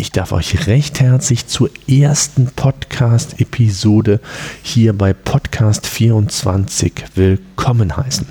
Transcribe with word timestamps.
Ich 0.00 0.12
darf 0.12 0.30
euch 0.30 0.68
recht 0.68 1.00
herzlich 1.00 1.48
zur 1.48 1.70
ersten 1.88 2.46
Podcast-Episode 2.46 4.20
hier 4.62 4.96
bei 4.96 5.12
Podcast 5.12 5.88
24 5.88 6.92
willkommen 7.16 7.96
heißen. 7.96 8.28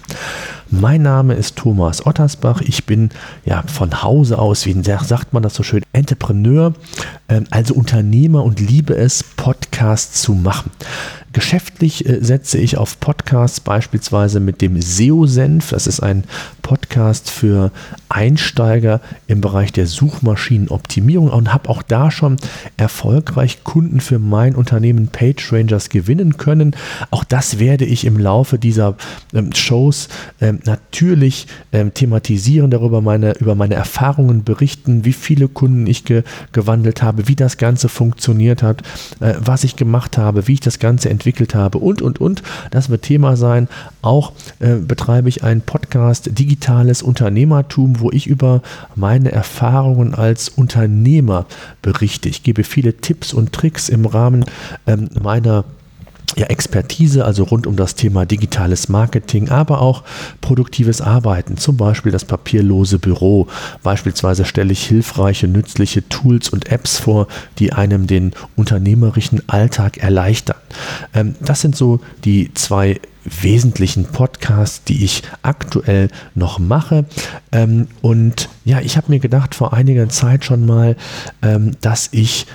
Mein 0.70 1.02
Name 1.02 1.34
ist 1.34 1.58
Thomas 1.58 2.06
Ottersbach. 2.06 2.62
Ich 2.62 2.86
bin 2.86 3.10
ja 3.44 3.64
von 3.68 4.02
Hause 4.02 4.40
aus, 4.40 4.66
wie 4.66 4.82
sagt 4.82 5.34
man 5.34 5.44
das 5.44 5.56
so 5.56 5.64
schön, 5.64 5.84
Entrepreneur, 5.92 6.74
ähm, 7.28 7.48
also 7.52 7.74
Unternehmer 7.74 8.46
und 8.46 8.62
liebe 8.62 8.96
es, 8.96 9.22
Podcasts 9.24 10.22
zu 10.22 10.36
machen. 10.36 10.72
Geschäftlich 11.34 12.08
äh, 12.08 12.24
setze 12.24 12.58
ich 12.58 12.78
auf 12.78 13.00
Podcasts 13.00 13.60
beispielsweise 13.60 14.40
mit 14.40 14.62
dem 14.62 14.82
SEO-Senf. 14.82 15.70
Das 15.70 15.88
ist 15.88 16.00
ein 16.00 16.24
Podcast 16.62 17.30
für 17.30 17.72
Einsteiger 18.10 19.02
im 19.28 19.42
Bereich 19.42 19.72
der 19.72 19.88
Suchmaschinenoptimierung 19.88 21.30
und 21.30 21.54
habe 21.54 21.70
auch 21.70 21.82
da 21.82 22.12
schon 22.12 22.38
erfolgreich 22.78 23.64
Kunden 23.64 24.00
für 24.00 24.20
mein 24.20 24.56
Unternehmen 24.56 25.08
PageRangers 25.08 25.90
gewinnen 25.90 26.38
können. 26.38 26.76
Auch 27.12 27.24
das 27.24 27.60
werde 27.60 27.86
ich 27.86 28.06
im 28.06 28.18
Laufe 28.18 28.58
dieser 28.58 28.96
ähm, 29.34 29.54
Shows 29.54 30.10
ähm, 30.42 30.60
natürlich 30.66 31.48
ähm, 31.74 31.94
thematisieren, 31.94 32.72
darüber 32.72 33.02
meine, 33.02 33.34
über 33.34 33.56
meine 33.56 33.76
Erfahrungen 33.76 34.44
berichten, 34.44 35.06
wie 35.06 35.14
viele 35.14 35.48
Kunden 35.48 35.88
ich 35.88 36.06
ge 36.06 36.24
gewandelt 36.52 37.02
habe, 37.04 37.28
wie 37.28 37.36
das 37.36 37.58
Ganze 37.58 37.90
funktioniert 37.90 38.64
hat, 38.64 38.82
äh, 39.20 39.36
was 39.40 39.64
ich 39.64 39.76
gemacht 39.76 40.18
habe, 40.18 40.48
wie 40.48 40.54
ich 40.54 40.60
das 40.60 40.80
Ganze 40.80 41.10
entwickelt 41.18 41.56
habe 41.56 41.80
und, 41.80 42.02
und, 42.04 42.22
und. 42.22 42.44
Das 42.70 42.90
wird 42.90 43.02
Thema 43.02 43.36
sein. 43.36 43.68
Auch 44.04 44.34
äh, 44.60 44.76
betreibe 44.76 45.30
ich 45.30 45.44
einen 45.44 45.62
Podcast 45.62 46.30
Digitales 46.38 47.02
Unternehmertum, 47.02 48.00
wo 48.00 48.12
ich 48.12 48.28
über 48.28 48.62
meine 48.96 49.32
Erfahrungen 49.32 50.14
als 50.14 50.48
Unternehmer 50.50 51.48
berichte. 51.82 52.30
Ich 52.30 52.44
gebe 52.44 52.64
viele 52.64 52.98
Tipps 52.98 53.34
und 53.34 53.52
Tricks 53.52 53.90
im 53.90 54.06
Rahmen 54.06 54.46
ähm, 54.86 55.10
meiner 55.20 55.66
ja, 56.38 56.46
Expertise, 56.48 57.26
also 57.26 57.44
rund 57.44 57.66
um 57.66 57.76
das 57.76 57.96
Thema 57.96 58.26
digitales 58.26 58.90
Marketing, 58.90 59.50
aber 59.50 59.82
auch 59.82 60.04
produktives 60.42 61.02
Arbeiten, 61.02 61.58
zum 61.58 61.78
Beispiel 61.78 62.12
das 62.12 62.26
papierlose 62.26 63.00
Büro. 63.00 63.48
Beispielsweise 63.84 64.46
stelle 64.46 64.72
ich 64.72 64.86
hilfreiche, 64.86 65.48
nützliche 65.48 66.08
Tools 66.08 66.50
und 66.50 66.72
Apps 66.72 67.00
vor, 67.00 67.28
die 67.60 67.74
einem 67.74 68.06
den 68.08 68.34
unternehmerischen 68.56 69.42
Alltag 69.48 69.98
erleichtern. 69.98 70.58
Ähm, 71.14 71.36
das 71.42 71.62
sind 71.62 71.76
so 71.76 72.00
die 72.24 72.54
zwei 72.54 73.00
wesentlichen 73.42 74.06
Podcasts, 74.06 74.84
die 74.84 75.04
ich 75.04 75.24
aktuell 75.42 76.10
noch 76.36 76.60
mache. 76.60 77.06
Ähm, 77.52 77.88
und 78.02 78.50
ja, 78.64 78.80
ich 78.80 78.96
habe 78.96 79.12
mir 79.12 79.20
gedacht 79.20 79.56
vor 79.56 79.74
einiger 79.74 80.08
Zeit 80.10 80.46
schon 80.46 80.66
mal, 80.66 80.96
ähm, 81.42 81.72
dass 81.82 82.10
ich 82.12 82.46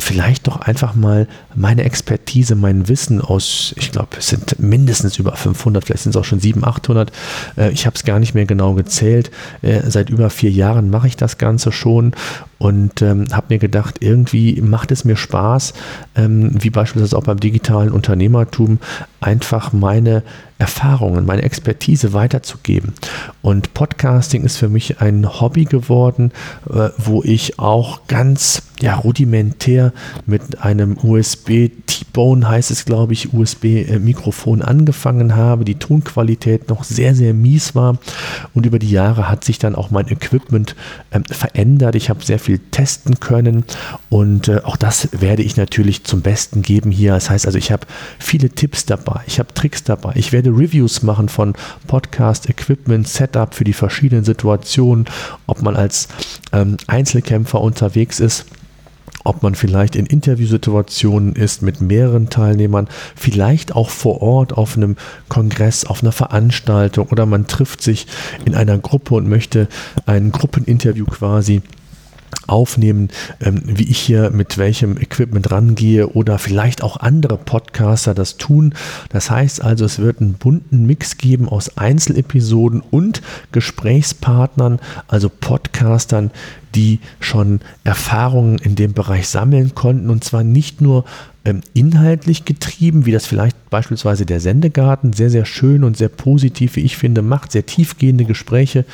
vielleicht 0.00 0.46
doch 0.46 0.60
einfach 0.60 0.94
mal 0.94 1.28
meine 1.54 1.84
Expertise, 1.84 2.54
mein 2.54 2.88
Wissen 2.88 3.20
aus, 3.20 3.74
ich 3.76 3.92
glaube, 3.92 4.16
es 4.18 4.28
sind 4.28 4.58
mindestens 4.58 5.18
über 5.18 5.36
500, 5.36 5.84
vielleicht 5.84 6.02
sind 6.02 6.10
es 6.10 6.16
auch 6.16 6.24
schon 6.24 6.40
700, 6.40 6.68
800. 6.70 7.12
Äh, 7.56 7.70
ich 7.70 7.86
habe 7.86 7.96
es 7.96 8.04
gar 8.04 8.18
nicht 8.18 8.34
mehr 8.34 8.46
genau 8.46 8.74
gezählt. 8.74 9.30
Äh, 9.62 9.82
seit 9.88 10.10
über 10.10 10.30
vier 10.30 10.50
Jahren 10.50 10.90
mache 10.90 11.06
ich 11.06 11.16
das 11.16 11.38
Ganze 11.38 11.72
schon 11.72 12.12
und 12.60 13.00
ähm, 13.00 13.24
habe 13.32 13.46
mir 13.48 13.58
gedacht, 13.58 13.96
irgendwie 14.00 14.60
macht 14.60 14.92
es 14.92 15.06
mir 15.06 15.16
Spaß, 15.16 15.72
ähm, 16.14 16.52
wie 16.62 16.68
beispielsweise 16.68 17.16
auch 17.16 17.24
beim 17.24 17.40
digitalen 17.40 17.90
Unternehmertum, 17.90 18.78
einfach 19.20 19.72
meine 19.72 20.22
Erfahrungen, 20.58 21.24
meine 21.24 21.42
Expertise 21.42 22.12
weiterzugeben. 22.12 22.92
Und 23.40 23.72
Podcasting 23.72 24.44
ist 24.44 24.58
für 24.58 24.68
mich 24.68 25.00
ein 25.00 25.40
Hobby 25.40 25.64
geworden, 25.64 26.32
äh, 26.68 26.90
wo 26.98 27.22
ich 27.22 27.58
auch 27.58 28.06
ganz 28.08 28.62
ja, 28.82 28.94
rudimentär 28.94 29.92
mit 30.26 30.62
einem 30.62 30.98
USB 31.02 31.70
T-Bone 31.86 32.48
heißt 32.48 32.70
es, 32.70 32.84
glaube 32.84 33.12
ich, 33.12 33.32
USB-Mikrofon 33.32 34.62
angefangen 34.62 35.36
habe, 35.36 35.64
die 35.64 35.74
Tonqualität 35.74 36.68
noch 36.68 36.84
sehr, 36.84 37.14
sehr 37.14 37.34
mies 37.34 37.74
war 37.74 37.98
und 38.54 38.66
über 38.66 38.78
die 38.78 38.90
Jahre 38.90 39.28
hat 39.28 39.44
sich 39.44 39.58
dann 39.58 39.74
auch 39.74 39.90
mein 39.90 40.08
Equipment 40.08 40.74
ähm, 41.12 41.24
verändert. 41.24 41.94
Ich 41.94 42.10
habe 42.10 42.24
sehr 42.24 42.38
viel 42.38 42.49
testen 42.58 43.20
können 43.20 43.64
und 44.08 44.48
äh, 44.48 44.60
auch 44.64 44.76
das 44.76 45.08
werde 45.12 45.42
ich 45.42 45.56
natürlich 45.56 46.04
zum 46.04 46.22
Besten 46.22 46.62
geben 46.62 46.90
hier. 46.90 47.12
Das 47.12 47.30
heißt 47.30 47.46
also, 47.46 47.58
ich 47.58 47.72
habe 47.72 47.86
viele 48.18 48.50
Tipps 48.50 48.86
dabei, 48.86 49.20
ich 49.26 49.38
habe 49.38 49.54
Tricks 49.54 49.84
dabei, 49.84 50.12
ich 50.16 50.32
werde 50.32 50.50
Reviews 50.50 51.02
machen 51.02 51.28
von 51.28 51.54
Podcast, 51.86 52.48
Equipment, 52.48 53.08
Setup 53.08 53.54
für 53.54 53.64
die 53.64 53.72
verschiedenen 53.72 54.24
Situationen, 54.24 55.06
ob 55.46 55.62
man 55.62 55.76
als 55.76 56.08
ähm, 56.52 56.76
Einzelkämpfer 56.86 57.60
unterwegs 57.60 58.20
ist 58.20 58.46
ob 59.24 59.42
man 59.42 59.54
vielleicht 59.54 59.96
in 59.96 60.06
Interviewsituationen 60.06 61.34
ist 61.34 61.62
mit 61.62 61.80
mehreren 61.80 62.30
Teilnehmern, 62.30 62.88
vielleicht 63.14 63.74
auch 63.74 63.90
vor 63.90 64.22
Ort 64.22 64.52
auf 64.52 64.76
einem 64.76 64.96
Kongress, 65.28 65.84
auf 65.84 66.02
einer 66.02 66.12
Veranstaltung 66.12 67.08
oder 67.08 67.26
man 67.26 67.46
trifft 67.46 67.82
sich 67.82 68.06
in 68.44 68.54
einer 68.54 68.78
Gruppe 68.78 69.14
und 69.14 69.28
möchte 69.28 69.68
ein 70.06 70.32
Gruppeninterview 70.32 71.06
quasi 71.06 71.62
aufnehmen, 72.46 73.08
ähm, 73.40 73.62
wie 73.64 73.90
ich 73.90 73.98
hier 73.98 74.30
mit 74.30 74.58
welchem 74.58 74.96
Equipment 74.96 75.50
rangehe 75.50 76.08
oder 76.08 76.38
vielleicht 76.38 76.82
auch 76.82 76.96
andere 76.98 77.36
Podcaster 77.36 78.14
das 78.14 78.36
tun. 78.36 78.74
Das 79.10 79.30
heißt 79.30 79.62
also, 79.62 79.84
es 79.84 79.98
wird 79.98 80.20
einen 80.20 80.34
bunten 80.34 80.86
Mix 80.86 81.16
geben 81.16 81.48
aus 81.48 81.76
Einzelepisoden 81.78 82.82
und 82.90 83.22
Gesprächspartnern, 83.52 84.80
also 85.08 85.28
Podcastern, 85.28 86.30
die 86.74 87.00
schon 87.18 87.60
Erfahrungen 87.84 88.58
in 88.58 88.74
dem 88.74 88.92
Bereich 88.92 89.28
sammeln 89.28 89.74
konnten 89.74 90.10
und 90.10 90.24
zwar 90.24 90.44
nicht 90.44 90.80
nur 90.80 91.04
inhaltlich 91.72 92.44
getrieben, 92.44 93.06
wie 93.06 93.12
das 93.12 93.26
vielleicht 93.26 93.70
beispielsweise 93.70 94.26
der 94.26 94.40
Sendegarten 94.40 95.12
sehr, 95.12 95.30
sehr 95.30 95.46
schön 95.46 95.84
und 95.84 95.96
sehr 95.96 96.10
positiv, 96.10 96.76
wie 96.76 96.80
ich 96.80 96.96
finde, 96.96 97.22
macht, 97.22 97.52
sehr 97.52 97.64
tiefgehende 97.64 98.24
Gespräche 98.24 98.84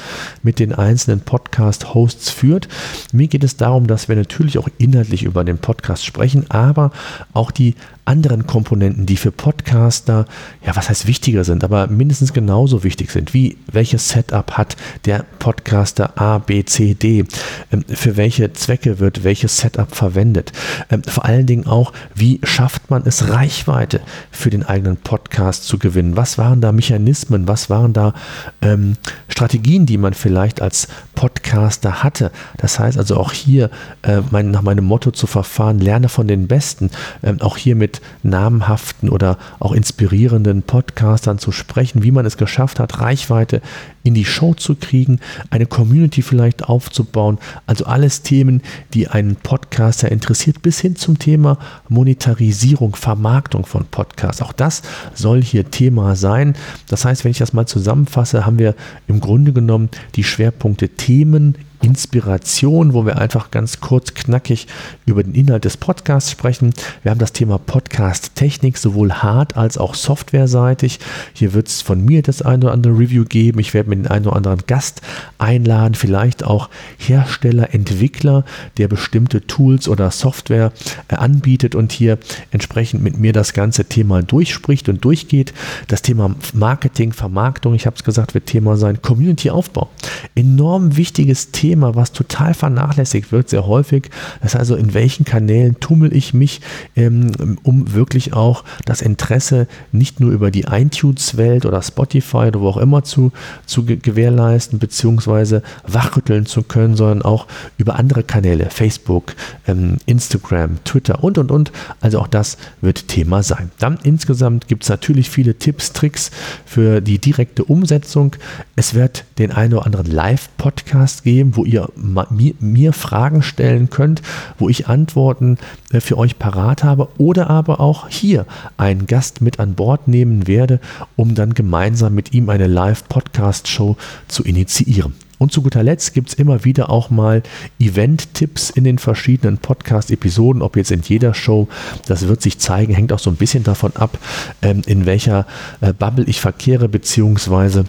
mit 0.43 0.61
den 0.61 0.73
einzelnen 0.73 1.21
Podcast-Hosts 1.21 2.31
führt. 2.31 2.69
Mir 3.13 3.27
geht 3.27 3.43
es 3.43 3.57
darum, 3.57 3.87
dass 3.89 4.09
wir 4.09 4.17
natürlich 4.17 4.59
auch 4.59 4.69
inhaltlich 4.79 5.25
über 5.25 5.43
den 5.43 5.59
Podcast 5.59 6.05
sprechen, 6.05 6.49
aber 6.49 6.93
auch 7.33 7.51
die 7.51 7.75
anderen 8.07 8.47
Komponenten, 8.47 9.05
die 9.05 9.17
für 9.17 9.33
Podcaster, 9.33 10.27
ja, 10.65 10.75
was 10.77 10.89
heißt 10.89 11.07
wichtiger 11.07 11.45
sind, 11.45 11.65
aber 11.65 11.89
mindestens 11.89 12.33
genauso 12.33 12.85
wichtig 12.85 13.11
sind, 13.11 13.35
wie 13.35 13.59
welches 13.71 14.09
Setup 14.09 14.53
hat 14.53 14.77
der 15.05 15.25
Podcaster 15.39 16.19
A, 16.21 16.39
B, 16.39 16.65
C, 16.65 16.95
D, 16.95 17.25
ähm, 17.73 17.85
für 17.89 18.17
welche 18.17 18.53
Zwecke 18.53 19.01
wird 19.01 19.25
welches 19.25 19.59
Setup 19.59 19.95
verwendet, 19.95 20.53
ähm, 20.91 21.03
vor 21.03 21.25
allen 21.25 21.47
Dingen 21.47 21.67
auch, 21.67 21.93
wie 22.15 22.41
schafft 22.45 22.91
man 22.91 23.03
es, 23.05 23.29
Reichweite 23.29 24.01
für 24.31 24.51
den 24.51 24.63
eigenen 24.63 24.97
Podcast 24.97 25.67
zu 25.67 25.79
gewinnen, 25.79 26.17
was 26.17 26.39
waren 26.39 26.61
da 26.61 26.73
Mechanismen, 26.73 27.49
was 27.49 27.71
waren 27.71 27.93
da 27.93 28.15
ähm, 28.63 28.97
Strategien, 29.29 29.85
die 29.85 29.99
man 29.99 30.15
vielleicht 30.15 30.63
als 30.63 30.89
Podcaster 31.15 32.03
hatte. 32.03 32.31
Das 32.57 32.79
heißt 32.79 32.97
also 32.97 33.17
auch 33.17 33.33
hier 33.33 33.71
äh, 34.03 34.21
mein, 34.31 34.51
nach 34.51 34.63
meinem 34.63 34.85
Motto 34.85 35.11
zu 35.11 35.27
verfahren, 35.27 35.81
lerne 35.81 36.09
von 36.09 36.29
den 36.29 36.47
Besten, 36.47 36.91
ähm, 37.23 37.41
auch 37.41 37.57
hier 37.57 37.75
mit 37.75 37.96
namhaften 38.23 39.09
oder 39.09 39.39
auch 39.59 39.73
inspirierenden 39.73 40.63
Podcastern 40.63 41.39
zu 41.39 41.53
sprechen, 41.53 42.03
wie 42.03 42.11
man 42.11 42.27
es 42.27 42.37
geschafft 42.37 42.81
hat, 42.81 43.01
Reichweite 43.01 43.61
in 44.03 44.15
die 44.15 44.25
Show 44.25 44.55
zu 44.55 44.77
kriegen, 44.77 45.19
eine 45.51 45.67
Community 45.67 46.23
vielleicht 46.23 46.65
aufzubauen. 46.65 47.39
Also 47.67 47.87
alles 47.87 48.23
Themen, 48.23 48.63
die 48.95 49.09
einen 49.09 49.37
Podcaster 49.37 50.11
interessiert, 50.11 50.63
bis 50.63 50.81
hin 50.81 50.97
zum 50.97 51.19
Thema 51.19 51.59
Monetarisierung, 51.89 52.95
Vermarktung 52.95 53.67
von 53.67 53.85
Podcasts. 53.85 54.43
Auch 54.43 54.53
das 54.53 54.83
soll 55.15 55.43
hier 55.43 55.71
Thema 55.71 56.15
sein. 56.15 56.55
Das 56.89 57.05
heißt, 57.05 57.25
wenn 57.25 57.33
ich 57.33 57.39
das 57.39 57.53
mal 57.53 57.67
zusammenfasse, 57.67 58.47
haben 58.47 58.59
wir 58.59 58.75
im 59.09 59.21
Grunde 59.21 59.53
genommen 59.53 59.89
die 60.15 60.25
Schwerpunkte 60.25 60.89
Themen, 60.91 61.57
Inspiration, 61.87 62.95
wo 62.95 63.07
wir 63.07 63.17
einfach 63.17 63.53
ganz 63.53 63.81
kurz 63.81 64.13
knackig 64.13 64.67
über 65.07 65.23
den 65.23 65.35
Inhalt 65.35 65.65
des 65.65 65.77
Podcasts 65.77 66.33
sprechen. 66.33 66.75
Wir 67.05 67.13
haben 67.13 67.21
das 67.21 67.33
Thema 67.33 67.59
Podcast-Technik, 67.59 68.77
sowohl 68.77 69.13
hard- 69.13 69.57
als 69.57 69.79
auch 69.79 69.95
softwareseitig. 69.95 70.99
Hier 71.33 71.55
wird 71.55 71.69
es 71.69 71.83
von 71.83 72.05
mir 72.05 72.23
das 72.23 72.43
ein 72.43 72.65
oder 72.65 72.73
andere 72.73 72.99
Review 72.99 73.25
geben. 73.25 73.61
Ich 73.61 73.73
werde 73.73 73.89
mir 73.89 73.97
den 73.97 74.09
einen 74.09 74.27
oder 74.27 74.35
anderen 74.35 74.65
Gast 74.67 75.01
einladen, 75.39 75.95
vielleicht 75.95 76.43
auch 76.43 76.71
Hersteller, 76.99 77.73
Entwickler, 77.73 78.45
der 78.79 78.89
bestimmte 78.89 79.47
Tools 79.47 79.89
oder 79.89 80.11
Software 80.11 80.73
äh, 81.07 81.15
anbietet 81.15 81.77
und 81.77 81.93
hier 81.93 82.19
entsprechend 82.51 83.01
mit 83.05 83.17
mir 83.17 83.33
das 83.33 83.53
ganze 83.53 83.85
Thema 83.85 84.25
durchspricht 84.25 84.89
und 84.89 85.05
durchgeht. 85.05 85.55
Das 85.87 86.03
Thema 86.03 86.35
Marketing, 86.53 87.13
Vermarktung, 87.13 87.75
ich 87.75 87.87
habe 87.87 87.95
es 87.95 88.03
gesagt, 88.03 88.35
wird 88.35 88.47
Thema 88.47 88.77
sein. 88.77 89.01
Community-Aufbau. 89.01 89.89
Enorm 90.35 90.97
wichtiges 90.97 91.51
Thema 91.51 91.95
was 91.95 92.13
total 92.13 92.55
vernachlässigt 92.55 93.33
wird, 93.33 93.49
sehr 93.49 93.67
häufig. 93.67 94.11
Das 94.43 94.55
heißt 94.55 94.67
also, 94.67 94.75
in 94.75 94.95
welchen 94.95 95.25
Kanälen 95.25 95.79
tummel 95.79 96.13
ich 96.13 96.35
mich, 96.35 96.61
ähm, 96.97 97.57
um 97.63 97.95
wirklich 97.95 98.33
auch 98.33 98.65
das 98.85 99.01
Interesse 99.01 99.69
nicht 99.93 100.19
nur 100.19 100.33
über 100.33 100.51
die 100.51 100.63
iTunes-Welt 100.63 101.65
oder 101.65 101.81
Spotify 101.83 102.49
oder 102.49 102.61
wo 102.61 102.69
auch 102.69 102.77
immer 102.77 103.05
zu, 103.05 103.31
zu 103.65 103.85
gewährleisten, 103.85 104.81
beziehungsweise 104.81 105.63
wachrütteln 105.87 106.47
zu 106.47 106.65
können, 106.65 106.97
sondern 106.97 107.23
auch 107.23 107.47
über 107.79 107.97
andere 107.97 108.25
Kanäle, 108.25 108.71
Facebook, 108.71 109.35
ähm, 109.69 109.99
Instagram, 110.07 110.83
Twitter 110.85 111.23
und, 111.23 111.39
und, 111.39 111.53
und. 111.53 111.73
Also 112.01 112.19
auch 112.19 112.29
das 112.29 112.59
wird 112.81 113.07
Thema 113.07 113.45
sein. 113.45 113.71
Dann 113.79 113.99
insgesamt 114.03 114.67
gibt 114.67 114.83
es 114.83 114.89
natürlich 114.89 115.31
viele 115.31 115.55
Tipps, 115.55 115.93
Tricks 115.93 116.33
für 116.65 117.01
die 117.01 117.19
direkte 117.19 117.65
Umsetzung. 117.65 118.35
Es 118.75 118.95
wird 118.95 119.25
den 119.39 119.53
einen 119.53 119.75
oder 119.75 119.87
anderen 119.87 119.96
Live-Podcast 120.03 121.25
geben, 121.25 121.57
wo 121.57 121.65
ihr 121.65 121.89
mir, 121.97 122.55
mir, 122.61 122.93
Fragen 122.93 123.43
stellen 123.43 123.91
könnt, 123.91 124.23
wo 124.59 124.69
ich 124.69 124.89
Antworten 124.89 125.59
äh, 125.93 126.01
für 126.01 126.19
euch 126.19 126.39
parat 126.39 126.85
habe 126.85 127.09
oder 127.19 127.51
aber 127.51 127.81
auch 127.81 128.09
hier 128.09 128.47
einen 128.77 129.07
Gast 129.07 129.41
mit 129.41 129.61
an 129.61 129.75
Bord 129.75 130.09
nehmen 130.09 130.47
werde, 130.47 130.81
um 131.17 131.35
dann 131.35 131.55
gemeinsam 131.55 132.15
mit 132.15 132.33
ihm 132.33 132.49
eine 132.49 132.67
Live-Podcast-Show 132.67 133.97
zu 134.29 134.45
initiieren. 134.45 135.15
Und 135.39 135.53
zu 135.53 135.63
guter 135.63 135.83
Letzt 135.83 136.15
gibt 136.15 136.31
es 136.31 136.35
immer 136.35 136.65
wieder 136.65 136.89
auch 136.89 137.11
mal 137.11 137.43
Event-Tipps 137.79 138.71
in 138.71 138.85
den 138.85 138.99
verschiedenen 138.99 139.59
Podcast-Episoden, 139.59 140.63
ob 140.63 140.77
jetzt 140.77 140.91
in 140.91 141.03
jeder 141.03 141.35
Show, 141.35 141.69
das 142.07 142.27
wird 142.27 142.41
sich 142.41 142.59
zeigen, 142.59 142.95
hängt 142.95 143.13
auch 143.13 143.19
so 143.19 143.31
ein 143.31 143.37
bisschen 143.37 143.63
davon 143.63 143.95
ab, 143.97 144.19
ähm, 144.63 144.83
in 144.87 145.05
welcher 145.05 145.47
äh, 145.81 145.93
Bubble 145.93 146.25
ich 146.25 146.41
verkehre, 146.41 146.89
beziehungsweise 146.89 147.85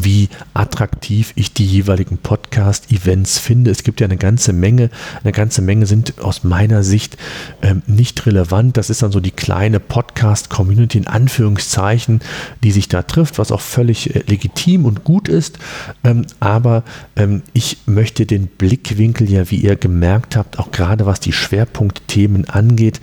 wie 0.00 0.28
attraktiv 0.54 1.32
ich 1.36 1.52
die 1.52 1.66
jeweiligen 1.66 2.18
Podcast-Events 2.18 3.38
finde. 3.38 3.70
Es 3.70 3.82
gibt 3.82 4.00
ja 4.00 4.06
eine 4.06 4.16
ganze 4.16 4.52
Menge, 4.52 4.90
eine 5.22 5.32
ganze 5.32 5.62
Menge 5.62 5.86
sind 5.86 6.20
aus 6.20 6.44
meiner 6.44 6.82
Sicht 6.82 7.16
ähm, 7.62 7.82
nicht 7.86 8.26
relevant. 8.26 8.76
Das 8.76 8.90
ist 8.90 9.02
dann 9.02 9.12
so 9.12 9.20
die 9.20 9.30
kleine 9.30 9.80
Podcast-Community 9.80 10.98
in 10.98 11.06
Anführungszeichen, 11.06 12.20
die 12.62 12.72
sich 12.72 12.88
da 12.88 13.02
trifft, 13.02 13.38
was 13.38 13.52
auch 13.52 13.60
völlig 13.60 14.14
äh, 14.14 14.22
legitim 14.26 14.84
und 14.84 15.04
gut 15.04 15.28
ist. 15.28 15.58
Ähm, 16.04 16.26
aber 16.40 16.84
ähm, 17.16 17.42
ich 17.52 17.78
möchte 17.86 18.26
den 18.26 18.46
Blickwinkel 18.46 19.30
ja, 19.30 19.50
wie 19.50 19.56
ihr 19.56 19.76
gemerkt 19.76 20.36
habt, 20.36 20.58
auch 20.58 20.70
gerade 20.70 21.06
was 21.06 21.20
die 21.20 21.32
Schwerpunktthemen 21.32 22.48
angeht, 22.48 23.00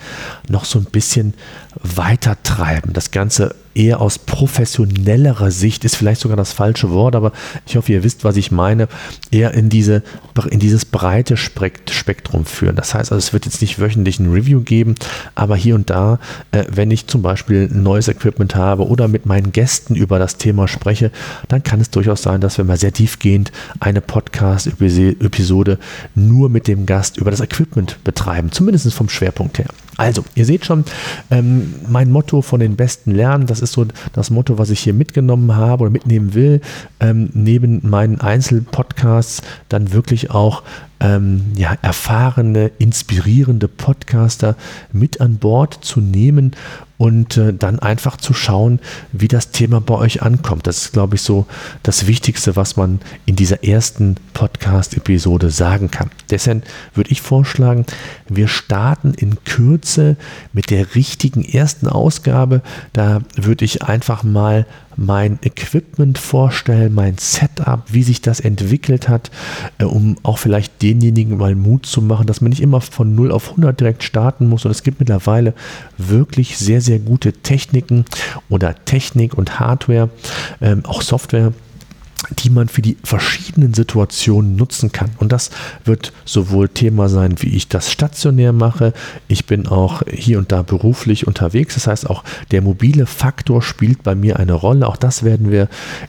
noch 0.47 0.65
so 0.65 0.79
ein 0.79 0.85
bisschen 0.85 1.33
weiter 1.81 2.37
treiben. 2.43 2.93
Das 2.93 3.11
Ganze 3.11 3.55
eher 3.75 4.01
aus 4.01 4.19
professionellerer 4.19 5.51
Sicht 5.51 5.85
ist 5.85 5.95
vielleicht 5.95 6.21
sogar 6.21 6.37
das 6.37 6.53
falsche 6.53 6.91
Wort, 6.91 7.15
aber 7.15 7.31
ich 7.65 7.75
hoffe, 7.75 7.91
ihr 7.91 8.03
wisst, 8.03 8.23
was 8.23 8.37
ich 8.37 8.51
meine, 8.51 8.87
eher 9.31 9.53
in, 9.53 9.69
diese, 9.69 10.03
in 10.49 10.59
dieses 10.59 10.85
breite 10.85 11.37
Spektrum 11.37 12.45
führen. 12.45 12.75
Das 12.75 12.93
heißt 12.93 13.11
also, 13.11 13.19
es 13.19 13.33
wird 13.33 13.45
jetzt 13.45 13.61
nicht 13.61 13.79
wöchentlich 13.79 14.19
ein 14.19 14.31
Review 14.31 14.61
geben, 14.61 14.95
aber 15.35 15.55
hier 15.55 15.75
und 15.75 15.89
da, 15.89 16.19
äh, 16.51 16.65
wenn 16.69 16.91
ich 16.91 17.07
zum 17.07 17.21
Beispiel 17.21 17.67
neues 17.67 18.07
Equipment 18.07 18.55
habe 18.55 18.87
oder 18.87 19.07
mit 19.07 19.25
meinen 19.25 19.51
Gästen 19.51 19.95
über 19.95 20.19
das 20.19 20.37
Thema 20.37 20.67
spreche, 20.67 21.11
dann 21.47 21.63
kann 21.63 21.81
es 21.81 21.89
durchaus 21.89 22.21
sein, 22.21 22.41
dass 22.41 22.57
wir 22.57 22.65
mal 22.65 22.77
sehr 22.77 22.93
tiefgehend 22.93 23.51
eine 23.79 24.01
Podcast-Episode 24.01 25.79
nur 26.15 26.49
mit 26.49 26.67
dem 26.67 26.85
Gast 26.85 27.17
über 27.17 27.31
das 27.31 27.41
Equipment 27.41 28.03
betreiben, 28.03 28.51
zumindest 28.51 28.93
vom 28.93 29.09
Schwerpunkt 29.09 29.59
her. 29.59 29.67
Also, 29.97 30.23
ihr 30.35 30.45
seht 30.45 30.65
schon, 30.65 30.85
ähm, 31.29 31.75
mein 31.87 32.11
Motto 32.11 32.41
von 32.41 32.59
den 32.59 32.75
Besten 32.75 33.11
lernen, 33.11 33.45
das 33.45 33.61
ist 33.61 33.73
so 33.73 33.85
das 34.13 34.29
Motto, 34.29 34.57
was 34.57 34.69
ich 34.69 34.79
hier 34.79 34.93
mitgenommen 34.93 35.55
habe 35.55 35.83
oder 35.83 35.91
mitnehmen 35.91 36.33
will, 36.33 36.61
ähm, 36.99 37.29
neben 37.33 37.87
meinen 37.87 38.19
Einzelpodcasts 38.19 39.41
dann 39.69 39.93
wirklich 39.93 40.31
auch 40.31 40.63
ähm, 41.03 41.51
ja, 41.55 41.77
erfahrene, 41.81 42.71
inspirierende 42.79 43.67
Podcaster 43.67 44.55
mit 44.91 45.21
an 45.21 45.37
Bord 45.37 45.77
zu 45.81 45.99
nehmen 45.99 46.55
und 46.97 47.35
äh, 47.35 47.53
dann 47.53 47.79
einfach 47.79 48.15
zu 48.15 48.33
schauen, 48.33 48.79
wie 49.11 49.27
das 49.27 49.51
Thema 49.51 49.81
bei 49.81 49.95
euch 49.95 50.21
ankommt. 50.21 50.67
Das 50.67 50.77
ist, 50.77 50.93
glaube 50.93 51.15
ich, 51.15 51.21
so 51.21 51.45
das 51.83 52.07
Wichtigste, 52.07 52.55
was 52.55 52.77
man 52.77 53.01
in 53.25 53.35
dieser 53.35 53.63
ersten 53.65 54.15
Podcast-Episode 54.33 55.49
sagen 55.49 55.91
kann. 55.91 56.09
Deshalb 56.29 56.63
würde 56.93 57.11
ich 57.11 57.21
vorschlagen, 57.21 57.85
wir 58.29 58.47
starten 58.47 59.13
in 59.15 59.43
Kürze 59.43 60.15
mit 60.53 60.69
der 60.69 60.95
richtigen 60.95 61.43
ersten 61.43 61.87
Ausgabe. 61.87 62.61
Da 62.93 63.21
würde 63.35 63.65
ich 63.65 63.83
einfach 63.83 64.23
mal 64.23 64.65
mein 64.95 65.39
Equipment 65.41 66.17
vorstellen, 66.17 66.93
mein 66.93 67.17
Setup, 67.17 67.83
wie 67.87 68.03
sich 68.03 68.21
das 68.21 68.39
entwickelt 68.39 69.09
hat, 69.09 69.31
äh, 69.77 69.85
um 69.85 70.17
auch 70.23 70.37
vielleicht 70.37 70.81
denjenigen 70.93 71.37
mal 71.37 71.55
Mut 71.55 71.85
zu 71.85 72.01
machen, 72.01 72.27
dass 72.27 72.41
man 72.41 72.49
nicht 72.49 72.61
immer 72.61 72.81
von 72.81 73.15
0 73.15 73.31
auf 73.31 73.51
100 73.51 73.79
direkt 73.79 74.03
starten 74.03 74.47
muss. 74.47 74.65
Und 74.65 74.71
es 74.71 74.83
gibt 74.83 74.99
mittlerweile 74.99 75.53
wirklich 75.97 76.57
sehr, 76.57 76.81
sehr 76.81 76.99
gute 76.99 77.33
Techniken 77.33 78.05
oder 78.49 78.75
Technik 78.85 79.33
und 79.37 79.59
Hardware, 79.59 80.09
ähm, 80.61 80.85
auch 80.85 81.01
Software 81.01 81.53
die 82.39 82.49
man 82.49 82.67
für 82.67 82.81
die 82.81 82.97
verschiedenen 83.03 83.73
Situationen 83.73 84.55
nutzen 84.55 84.91
kann. 84.91 85.11
Und 85.17 85.31
das 85.31 85.49
wird 85.83 86.13
sowohl 86.25 86.69
Thema 86.69 87.09
sein, 87.09 87.35
wie 87.39 87.55
ich 87.55 87.67
das 87.67 87.91
stationär 87.91 88.53
mache. 88.53 88.93
Ich 89.27 89.45
bin 89.45 89.67
auch 89.67 90.03
hier 90.09 90.39
und 90.39 90.51
da 90.51 90.61
beruflich 90.61 91.27
unterwegs. 91.27 91.73
Das 91.73 91.87
heißt, 91.87 92.09
auch 92.09 92.23
der 92.51 92.61
mobile 92.61 93.05
Faktor 93.05 93.61
spielt 93.61 94.03
bei 94.03 94.15
mir 94.15 94.39
eine 94.39 94.53
Rolle. 94.53 94.87
Auch 94.87 94.97
das 94.97 95.23
werden 95.23 95.51
wir 95.51 95.67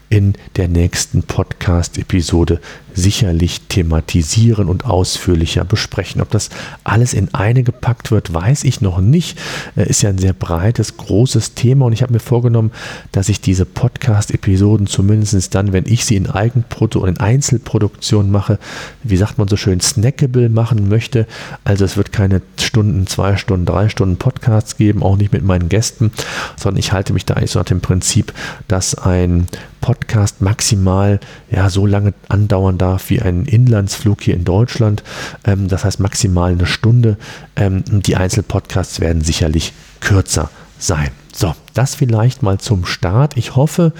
in 0.09 0.35
der 0.57 0.69
nächsten 0.69 1.25
Podcast-Episode 1.25 2.61
sicherlich 2.95 3.63
thematisieren 3.69 4.69
und 4.69 4.85
ausführlicher 4.85 5.65
besprechen. 5.65 6.21
Ob 6.21 6.31
das 6.31 6.51
alles 6.85 7.13
in 7.15 7.35
eine 7.35 7.63
gepackt 7.63 8.11
wird, 8.11 8.33
weiß 8.33 8.65
ich 8.65 8.81
noch 8.81 9.01
nicht. 9.01 9.39
Äh, 9.77 9.89
ist 9.89 10.03
ja 10.03 10.11
ein 10.11 10.19
sehr 10.19 10.33
breites, 10.33 10.97
großes 10.97 11.55
Thema 11.55 11.87
und 11.87 11.93
ich 11.93 12.03
habe 12.03 12.13
mir 12.13 12.21
vorgenommen, 12.21 12.71
dass 13.13 13.29
ich 13.29 13.41
diese 13.41 13.65
Podcast-Episoden 13.65 14.87
zumindest 14.87 15.55
dann, 15.55 15.73
wenn 15.73 15.85
ich 15.87 16.05
sie 16.05 16.17
in 16.17 16.31
Eigenprodu 16.31 17.01
und 17.01 17.09
in 17.09 17.21
Einzelproduktion 17.21 18.31
mache, 18.31 18.59
wie 19.03 19.17
sagt 19.17 19.39
man 19.39 19.49
so 19.49 19.57
schön, 19.57 19.81
snackable 19.81 20.49
machen 20.49 20.89
möchte. 20.89 21.27
Also 21.65 21.85
es 21.85 21.97
wird 21.97 22.13
keine 22.13 22.43
Stunden, 22.59 23.07
zwei 23.07 23.37
Stunden, 23.37 23.67
drei 23.67 23.89
Stunden 23.89 24.17
Podcasts 24.17 24.77
geben, 24.77 25.03
auch 25.03 25.17
nicht 25.17 25.33
mit 25.33 25.45
meinen 25.45 25.69
Gästen, 25.69 26.13
sondern 26.57 26.79
ich 26.79 26.93
halte 26.93 27.13
mich 27.13 27.25
da 27.25 27.35
eigentlich 27.35 27.51
so 27.51 27.59
nach 27.59 27.67
dem 27.67 27.81
Prinzip, 27.81 28.33
dass 28.69 28.95
ein 28.95 29.47
Podcast 29.85 30.41
maximal 30.41 31.21
ja, 31.51 31.69
so 31.69 31.85
lange 31.85 32.15
andauern 32.31 32.79
darf 32.79 33.11
wie 33.11 33.21
ein 33.21 33.45
Inlandsflug 33.45 34.23
hier 34.23 34.33
in 34.33 34.45
Deutschland. 34.45 35.03
Ähm, 35.45 35.69
das 35.69 35.85
heißt 35.85 36.01
maximal 36.01 36.53
eine 36.53 36.65
Stunde. 36.65 37.19
Ähm, 37.55 37.85
die 37.87 38.17
Einzelpodcasts 38.17 39.01
werden 39.01 39.21
sicherlich 39.21 39.75
kürzer 40.01 40.49
sein. 40.79 41.11
So, 41.37 41.53
das 41.75 41.97
vielleicht 41.97 42.43
mal 42.45 42.59
zum 42.59 42.87
Start. 42.87 43.37
Ich 43.37 43.57
hoffe, 43.57 43.93